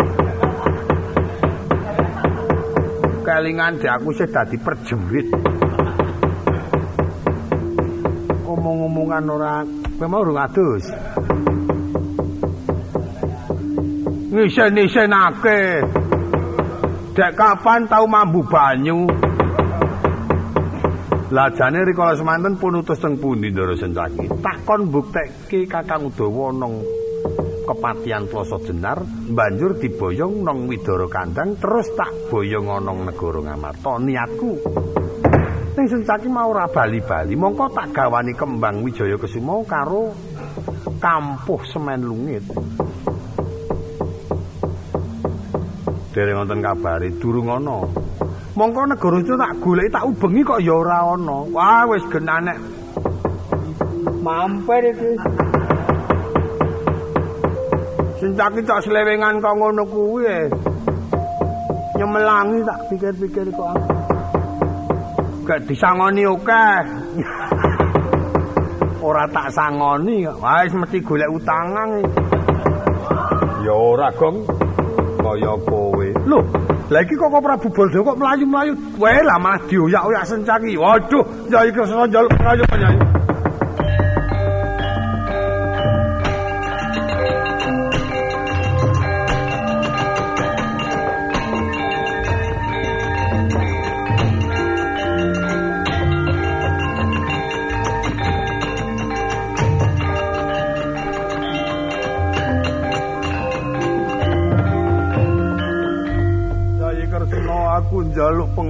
[3.19, 5.27] Kelingan di aku sih dadi perjurit.
[8.47, 10.85] Omong-omongan ora kowe mau urung adus.
[14.33, 15.61] Ngisen-isenake.
[17.13, 19.05] Dek kapan tau mambu banyu?
[21.33, 24.29] Lajane rikala semanten pun utus teng pundi Ndara Sencaki.
[24.41, 26.81] Takon mbuktekke Kakang Udawa nang
[27.65, 29.01] kepatian Ploso Jenar,
[29.33, 33.97] banjur diboyong nang Widara Kandang terus tak boyong ana negara Ngamarta.
[34.01, 34.51] Niatku
[35.83, 40.15] ning Sencaki mau ora bali-bali, mongko tak gawani kembang Wijaya Kesuma karo
[41.03, 42.39] kampuh semen lungit.
[46.15, 47.83] Dereng wonten kabari durung ana.
[48.55, 51.37] Mongko negara itu tak goleki tak ubengi kok ya ora ana.
[51.51, 52.55] Wah wis genanek.
[54.23, 55.11] Mampir iki.
[58.23, 60.31] Sencaki tak selewengan kok ngono kuwi.
[60.31, 60.47] eh.
[61.99, 63.92] Nyemelangi tak pikir-pikir kok aku.
[65.43, 66.65] Gak disangoni oke.
[69.03, 70.39] ora tak sangoni kok.
[70.39, 71.89] Wis mesti golek utangan.
[73.67, 74.47] Ya ora, Gong.
[75.19, 76.07] Kaya kowe.
[76.27, 76.43] Loh,
[76.91, 78.73] lah iki kok Prabu Balda kok mlayu-mlayu.
[78.99, 80.75] Wae lah malah dioyak-oyak Sencaki.
[80.75, 82.63] Waduh, Nyai Kresna njaluk pengayu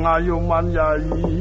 [0.04, 1.40] njaluk pengayuman Yai.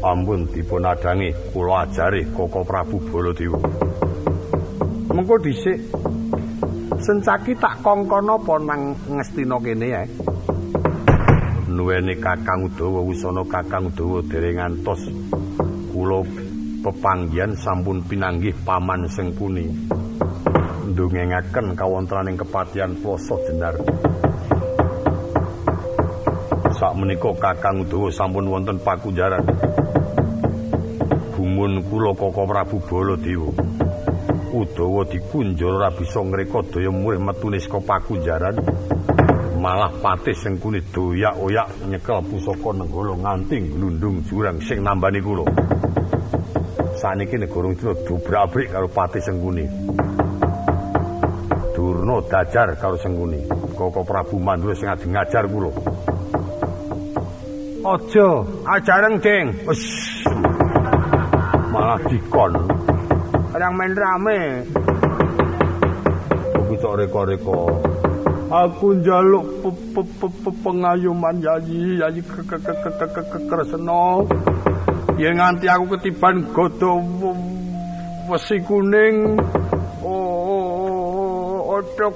[0.00, 3.60] Ampun dipun adangi kula ajari Koko Prabu Baladewa.
[5.12, 5.76] Mengko dhisik
[7.00, 10.02] Sencaki tak kongkon apa nang Ngastina kene ya.
[11.68, 15.04] Nuweni Kakang Udawa wusana Kakang Udawa dereng ngantos
[15.92, 16.24] kula
[16.80, 19.68] pepanggihan sampun pinanggih paman sing puni.
[20.92, 23.76] Ndongengaken kawontenaning kepatihan Ploso Jenar.
[26.80, 29.44] Sakmenika Kakang Udawa sampun wonten pakunjaran.
[31.36, 33.52] Gumun kula Koko Prabu Baladewa.
[34.48, 38.56] Udawa dikunjur ora bisa ngreka daya murih metune saka pakunjaran.
[39.60, 45.44] Malah patih sing kuni doyak-oyak nyekel pusaka nenggala nganti glundung jurang sing nambani kula.
[46.96, 49.68] Saniki negara Indra dobrak-abrik karo patih sengkuni.
[51.76, 53.44] Durna dajar karo sengkuni.
[53.76, 55.99] Koko Prabu Mandura sing ngajar kula.
[57.80, 58.44] Aja
[58.76, 59.56] ajareng, Ding.
[59.64, 59.80] Wes.
[61.72, 62.52] Malah dikon.
[63.56, 64.68] Perang main rame.
[66.60, 67.80] Aku cok reko-reko.
[68.52, 69.64] Aku njaluk
[70.60, 72.20] pengayuman yayi, yayi
[73.48, 74.28] kresna.
[75.16, 77.00] Yen nganti aku ketiban godho
[78.28, 79.40] wesi kuning.
[80.04, 82.12] Oh, otok.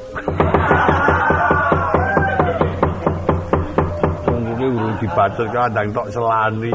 [4.64, 6.72] Tungguke urung dibacet kandang tok selani.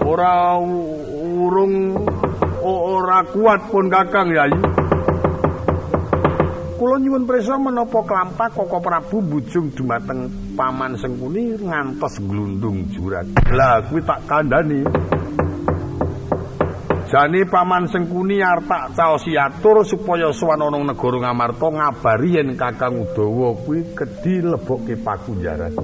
[0.00, 1.92] Ora urung
[2.64, 4.60] ora kuat pun Kakang Yayi.
[6.80, 13.28] Kula nyuwun prisa menapa klampak Koko Prabu bujung dumateng Paman Sengkuni ngantos glundung jurang.
[13.52, 14.88] Lah kuwi tak kandhani.
[17.14, 23.06] Jane Paman Sengkuni arep tak caosi atur supaya sowan ana negara Ngamarta ngabari yen Kakang
[23.06, 25.78] Udawa kuwi kedhi lebokke pakunjaran.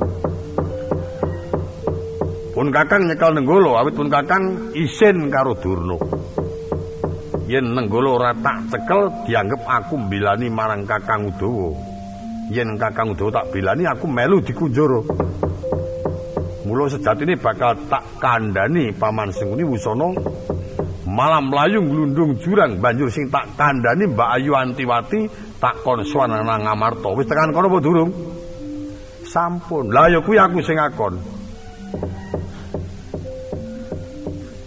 [2.50, 6.02] Pun Kakang nyekel Nenggolo awit pun Kakang isin karo Durna.
[7.46, 11.70] yen nenggolo ora tak cekel dianggep aku mbilani marang Kakang Udawa.
[12.50, 14.98] Yen Kakang Udawa tak bilani aku melu dikunjara.
[16.66, 20.10] Mula sejatine bakal tak kandhani Paman Sengkuni Wusana
[21.10, 25.26] malam mlayu glundung jurang banjur sing tak kandhani Mbak Ayu Antiwati
[25.58, 27.10] tak kon swan nang Ngamarta.
[27.18, 28.10] Wis tekan kono apa durung?
[29.26, 29.90] Sampun.
[29.90, 31.18] Lah ya kuwi aku sing ngakon.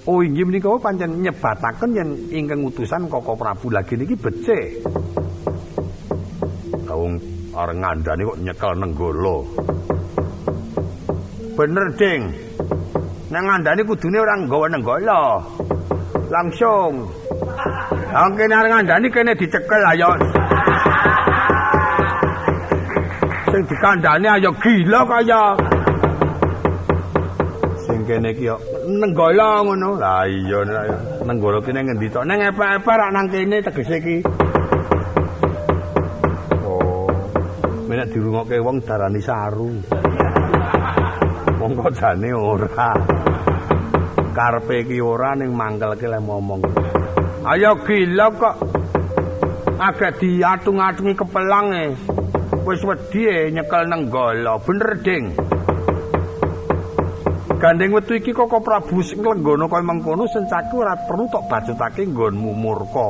[0.03, 4.83] Oh inggih menika pancen nyebataken yen ingkang utusan Koko Prabu lagi niki becik.
[6.93, 7.17] Wong
[7.57, 9.37] areng ngandani kok nyekel nenggala.
[11.57, 12.21] Bener, Ding.
[13.33, 15.21] Nang ngandani kudune ora nggawa nenggala.
[16.33, 17.05] Langsung.
[18.09, 20.17] Lah kene areng ngandani kene dicekel ayo.
[23.53, 25.53] Sing dikandani ayo gila kaya.
[27.85, 28.57] Sing kene iki yo
[28.89, 30.01] nenggala ngono.
[30.01, 30.57] Lah iya
[31.21, 32.25] nenggala kene ngendi tok?
[32.25, 34.17] Nang epek-epek rak nang kene tegese iki.
[36.65, 37.05] Oh.
[37.85, 39.69] Menek dirungokke wong darani saru.
[41.61, 42.89] Wong kok jane ora.
[44.33, 46.65] Karepe iki ora ning mangkelke le ngomong.
[47.45, 48.55] Ayo gila kok.
[49.77, 51.85] Agak diatung-atungi kepelang e.
[52.65, 54.57] Wis wedi e nyekel nenggala.
[54.57, 55.37] Bener, Ding.
[57.61, 62.51] Gandeng wetu iki kok Prabu sing lenggono kaya mengkono sencaki ora perlu tok bacutake nggonmu
[62.57, 63.07] murka.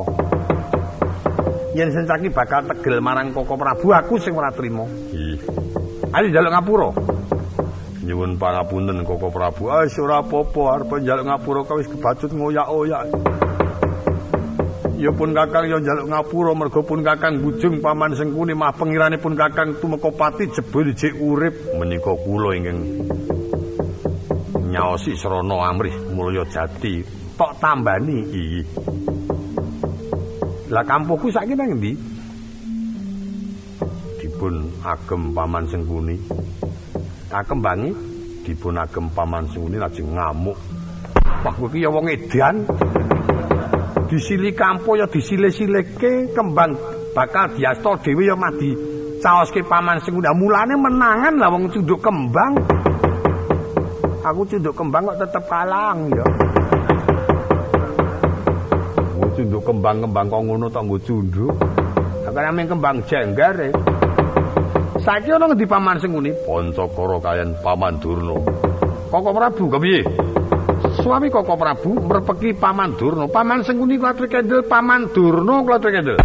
[1.74, 4.84] Yen sencaki bakal tegel marang Koko Prabu aku sing ora trima.
[5.10, 5.40] Ih,
[6.14, 7.13] Ayo njaluk ngapura.
[8.04, 9.72] Nyuwun pangapunten Koko Prabu.
[9.72, 13.04] Wis ora apa-apa, arep njaluk ngapura kok wis kebacut ngoyak-oyak.
[14.94, 19.34] Ya pun Kakang ya njaluk ngapura mergo pun Kakang bujung paman Sengkuni mah pengirane pun
[19.34, 22.78] Kakang tumeka pati jebul jek urip menika kula ingkang
[24.70, 27.02] nyaosi srana amrih mulya jati
[27.34, 28.22] Tok tambani.
[28.30, 28.62] iki.
[30.70, 32.14] Lah kampungku saiki nang endi?
[34.22, 36.16] dipun agem paman Sengkuni.
[37.34, 37.90] Kakembangi
[38.46, 40.54] Dipun agem paman Sengkuni lajeng ngamuk.
[41.42, 42.60] Wah, kowe iki ya wong edan.
[44.06, 46.76] Disili kampo ya disile-sileke kembang
[47.16, 48.76] bakal diasta dhewe ya madi
[49.24, 52.52] caoske paman sing udah mulane menangan lah wong cunduk kembang.
[54.22, 56.26] Aku cunduk kembang kok tetep kalang ya.
[59.08, 61.54] Nggo cunduk kembang-kembang kok ngono tok nggo cunduk.
[62.28, 63.93] Nameng kembang jenggar e.
[65.04, 66.32] Saiki ana ngendi paman sing nguni?
[66.48, 68.40] Pancakara kalian paman Durna.
[69.12, 70.00] Koko Prabu kepiye?
[71.04, 73.28] Suami Koko Prabu merpeki paman Durna.
[73.28, 76.16] Paman sing nguni klatri kendel paman Durna klatri kendel.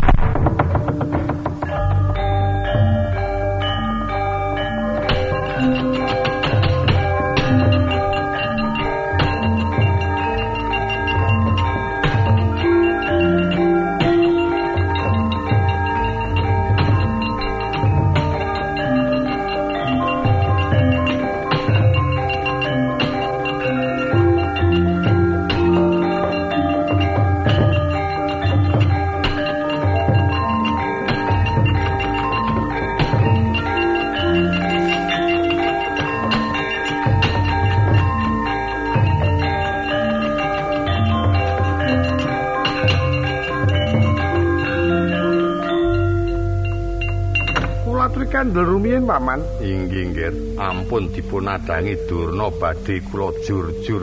[48.50, 49.46] Kendel rumiyin paman.
[49.62, 54.02] Inggih nggih, ampun dipun adangi Durna badhe kula jur-jur.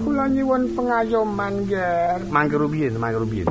[0.00, 2.24] Kula nyuwun pengayoman, Ger.
[2.32, 3.48] Mangke rumiyin, mangke rumiyin.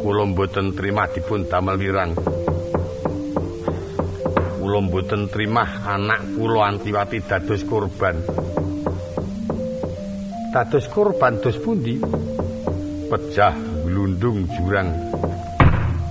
[0.00, 2.16] Kula mboten terima dipun damel wirang.
[4.64, 8.16] kula mboten trimah anak kula Antiwati dados korban.
[10.56, 12.00] Dados korban dos pundi?
[13.04, 13.73] Pejah
[14.24, 14.88] glundung jurang.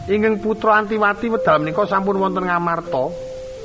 [0.05, 3.09] Ingkang putra Antiwati wedal menika sampun wonten ngamarta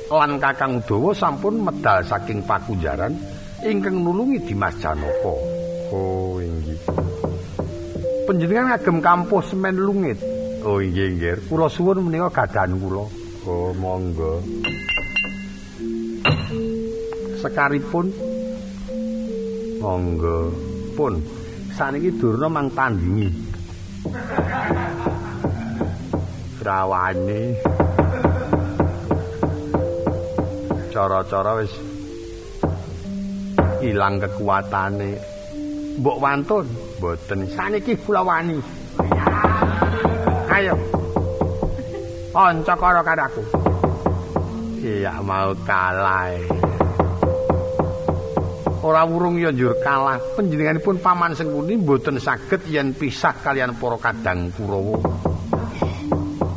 [0.09, 3.13] lan Kakang Udawa sampun medal saking pakunjaran
[3.61, 5.35] ingkang nulungi Dimas Janaka.
[5.93, 6.81] Oh, inggih.
[8.25, 10.17] Panjenengan ngagem kampus semen lungit.
[10.65, 11.37] Oh, inggih, inggih.
[11.45, 13.05] Kula suwun menika gadahan kula.
[13.45, 14.41] Oh, monggo.
[17.37, 18.09] Sekaripun
[19.77, 20.49] monggo
[20.97, 21.21] pun
[21.77, 23.48] saniki Durna mang tandingi.
[26.59, 27.41] Rawane.
[30.93, 31.73] Cara-cara wis
[33.83, 35.11] ilang kekuatane.
[35.99, 36.67] Mbok wantun,
[36.99, 38.55] mboten saniki kula wani.
[40.51, 40.75] Ayo.
[42.35, 43.43] Kanca karo karaku.
[44.79, 46.58] Iya mau kalah.
[48.89, 50.17] Ora wurung ya njur kalah.
[50.33, 54.97] Panjenenganipun Paman Sengkuni mboten saged yen pisah kalian para kadang Kurawa.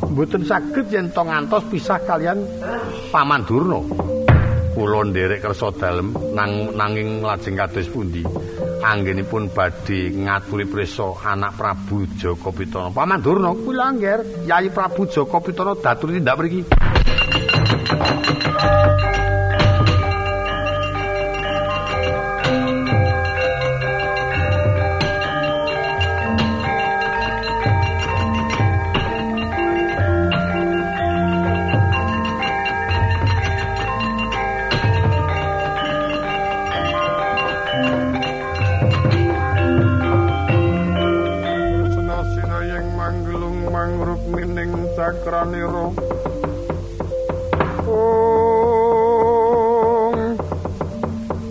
[0.09, 2.41] Mboten saged yen to ngantos pisah kalian
[3.13, 3.85] Paman Durna.
[4.73, 8.25] Kula nderek kersa dalem nang nanging lajeng kados pundi?
[8.81, 12.89] Anggenipun badhe ngaturi prisa anak Prabu Jaka Pitana.
[12.89, 16.65] Paman Durna kula angger Yayi Prabu Jaka Pitana daturi tindak mriki.
[45.43, 45.91] Cakraniro
[47.83, 50.15] Om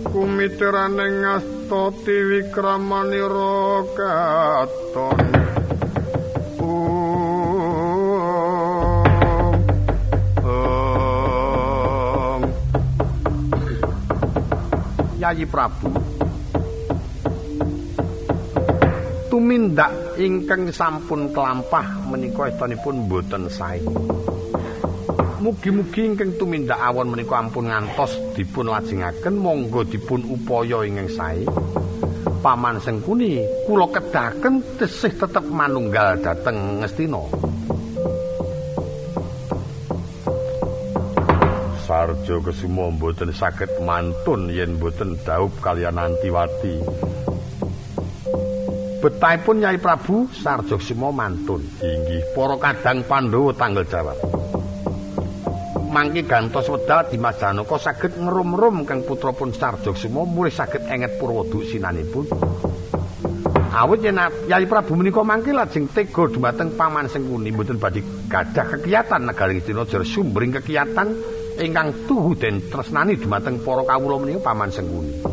[0.09, 5.21] Kumiteraning ngastoti wikramaniro katon
[6.57, 7.93] Om
[10.41, 12.41] Om
[15.21, 15.93] Yayi Prabu.
[19.29, 23.81] Tumindak ingkang sampun kelampah menika estunipun boten sae.
[25.43, 31.43] Mugi-mugi ingkang tumindak awon menika ampun ngantos dipun lajengaken monggo dipun upaya ingkang sae.
[32.43, 37.23] Paman Sengkuni kula kedaken tesih tetep manunggal dhateng Ngastina.
[41.87, 46.83] Sarjo Kesuma mboten saged mantun yen mboten daup kaliyan Antiwati.
[49.03, 51.59] Betahipun Nyai Prabu Sarjo Kesuma mantun.
[51.83, 54.15] Inggih, para kadang Pandhawa tanggal jawab.
[55.91, 61.67] Mangki gantos wedal Dimas Janaka saged ngerum-rum kang putrapun Sarjo Kesuma mulih saged enget Purwadu
[61.67, 62.31] sinanipun.
[63.75, 67.99] Awit yen Yai Prabu menika mangke lajeng tega dumateng Paman Sengkuni mboten badhe
[68.31, 71.11] gadah kekiyatan negari Tina jar sumbering kekiyatan
[71.59, 75.32] ingkang tuhu den tresnani dumateng para kawula menika Paman Sengkuni.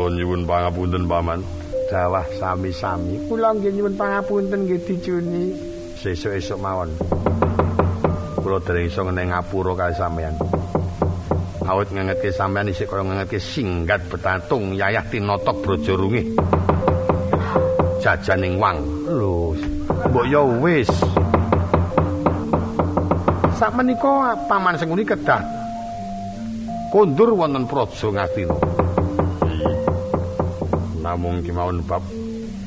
[0.00, 1.44] Kula nyuwun pangapunten Paman.
[1.92, 3.20] Dawah sami-sami.
[3.28, 5.52] Kula nggih nyuwun pangapunten nggih dicuni.
[6.00, 6.88] Sesuk-esuk mawon.
[8.40, 10.32] Kula dereng iso ngeneng ngapura kali sampean.
[11.68, 16.32] Awit ngengetke sampean isih kaya ngengetke singgat betatung yayah tinotok brojo rungih.
[18.00, 18.80] Jajaning wang.
[19.04, 19.52] Lho,
[19.84, 20.88] mbok ya wis.
[23.60, 25.44] Sakmenika Paman Senguni kedah
[26.88, 28.79] kondur wonten Praja Ngastina.
[31.10, 32.06] Namung kemawon bab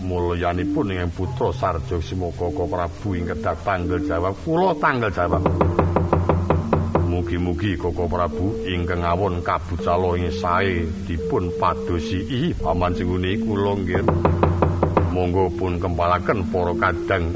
[0.04, 5.40] mulyanipun ing putra Sarjo Simokaka Prabu ing kedah tanggal jawab kula tanggal jawab.
[7.08, 14.04] Mugi-mugi Koko Prabu ingkang awon kabucala ing sae dipun padosi paman singune kula nggih.
[15.16, 17.32] Monggo pun kempalaken para kadang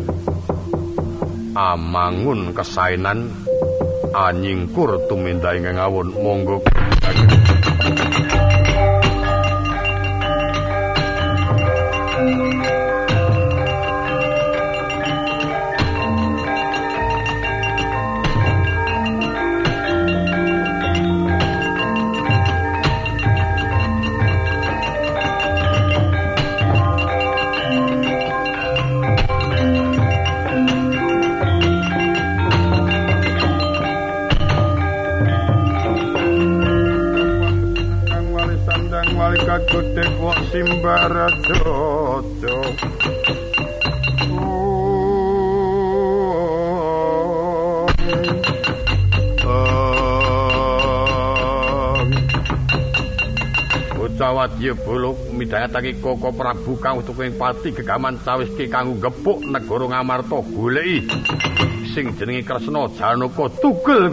[1.56, 3.32] amangun kesaenan
[4.12, 6.60] anyingkur tuminta ingkang awon monggo
[54.18, 61.06] Wadya Bala midhangetake Koko Prabu kang tukuing pati gegaman cawiske kanggo gepuk negara Ngamarta goleki.
[61.94, 64.10] Sing jenenge Kresna Janaka tugel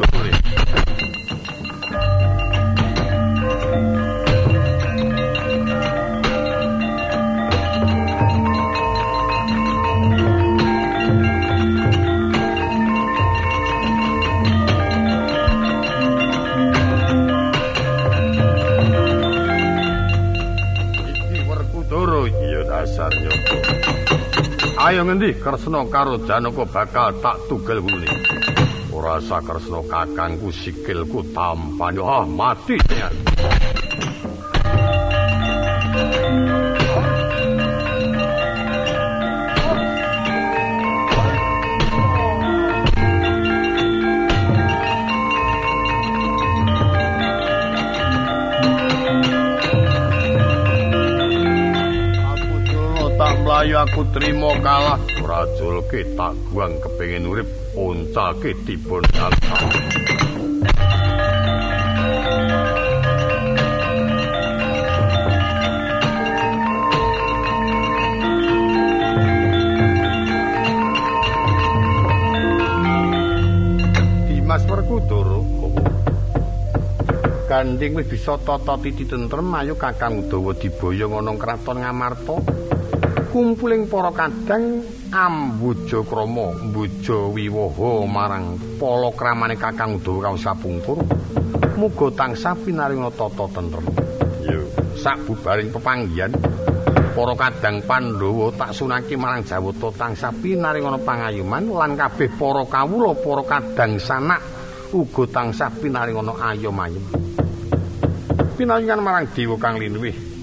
[25.04, 25.36] Ayo ngendi?
[25.36, 28.08] Kresna karo Janaka bakal tak tugel ngene.
[28.88, 32.00] Ora sak Kresna kakangku sikilku tampan.
[32.00, 32.80] Ah mati
[53.44, 54.93] mlayu aku trimo kalah
[55.34, 59.42] ora julke tak buang kepengin urip dipun dalem
[74.30, 75.42] Dimas Werkudara
[77.50, 82.38] Ganding wis bisa tata titi tentrem ayo Kakang Udawa diboyong ana kraton Ngamarta.
[83.34, 84.80] Kumpuling para kadang
[85.14, 90.98] ambuja krama mbuja wiwaha marang palakramane Kakang Udawa kang sapungkur
[91.78, 93.86] muga tansah pinaringa tata tentrem.
[94.42, 94.66] Yo
[94.98, 96.34] sabubaring pepanggihan
[97.14, 103.42] para kadang Pandhawa tak sunaki marang Jawata tansah pinaringa pangayuman lan kabeh para kawula para
[103.46, 104.42] kadang sanak
[104.90, 107.06] uga tansah pinaringa ayom-ayem
[108.58, 110.33] pinaringan marang dewa kang linuwih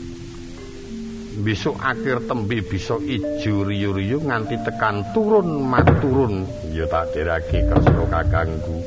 [1.42, 6.46] besok akhir tembe bisa ijo riyo-riyo nganti tekan turun maturun.
[6.72, 8.78] Ya tak derake kresna kakangku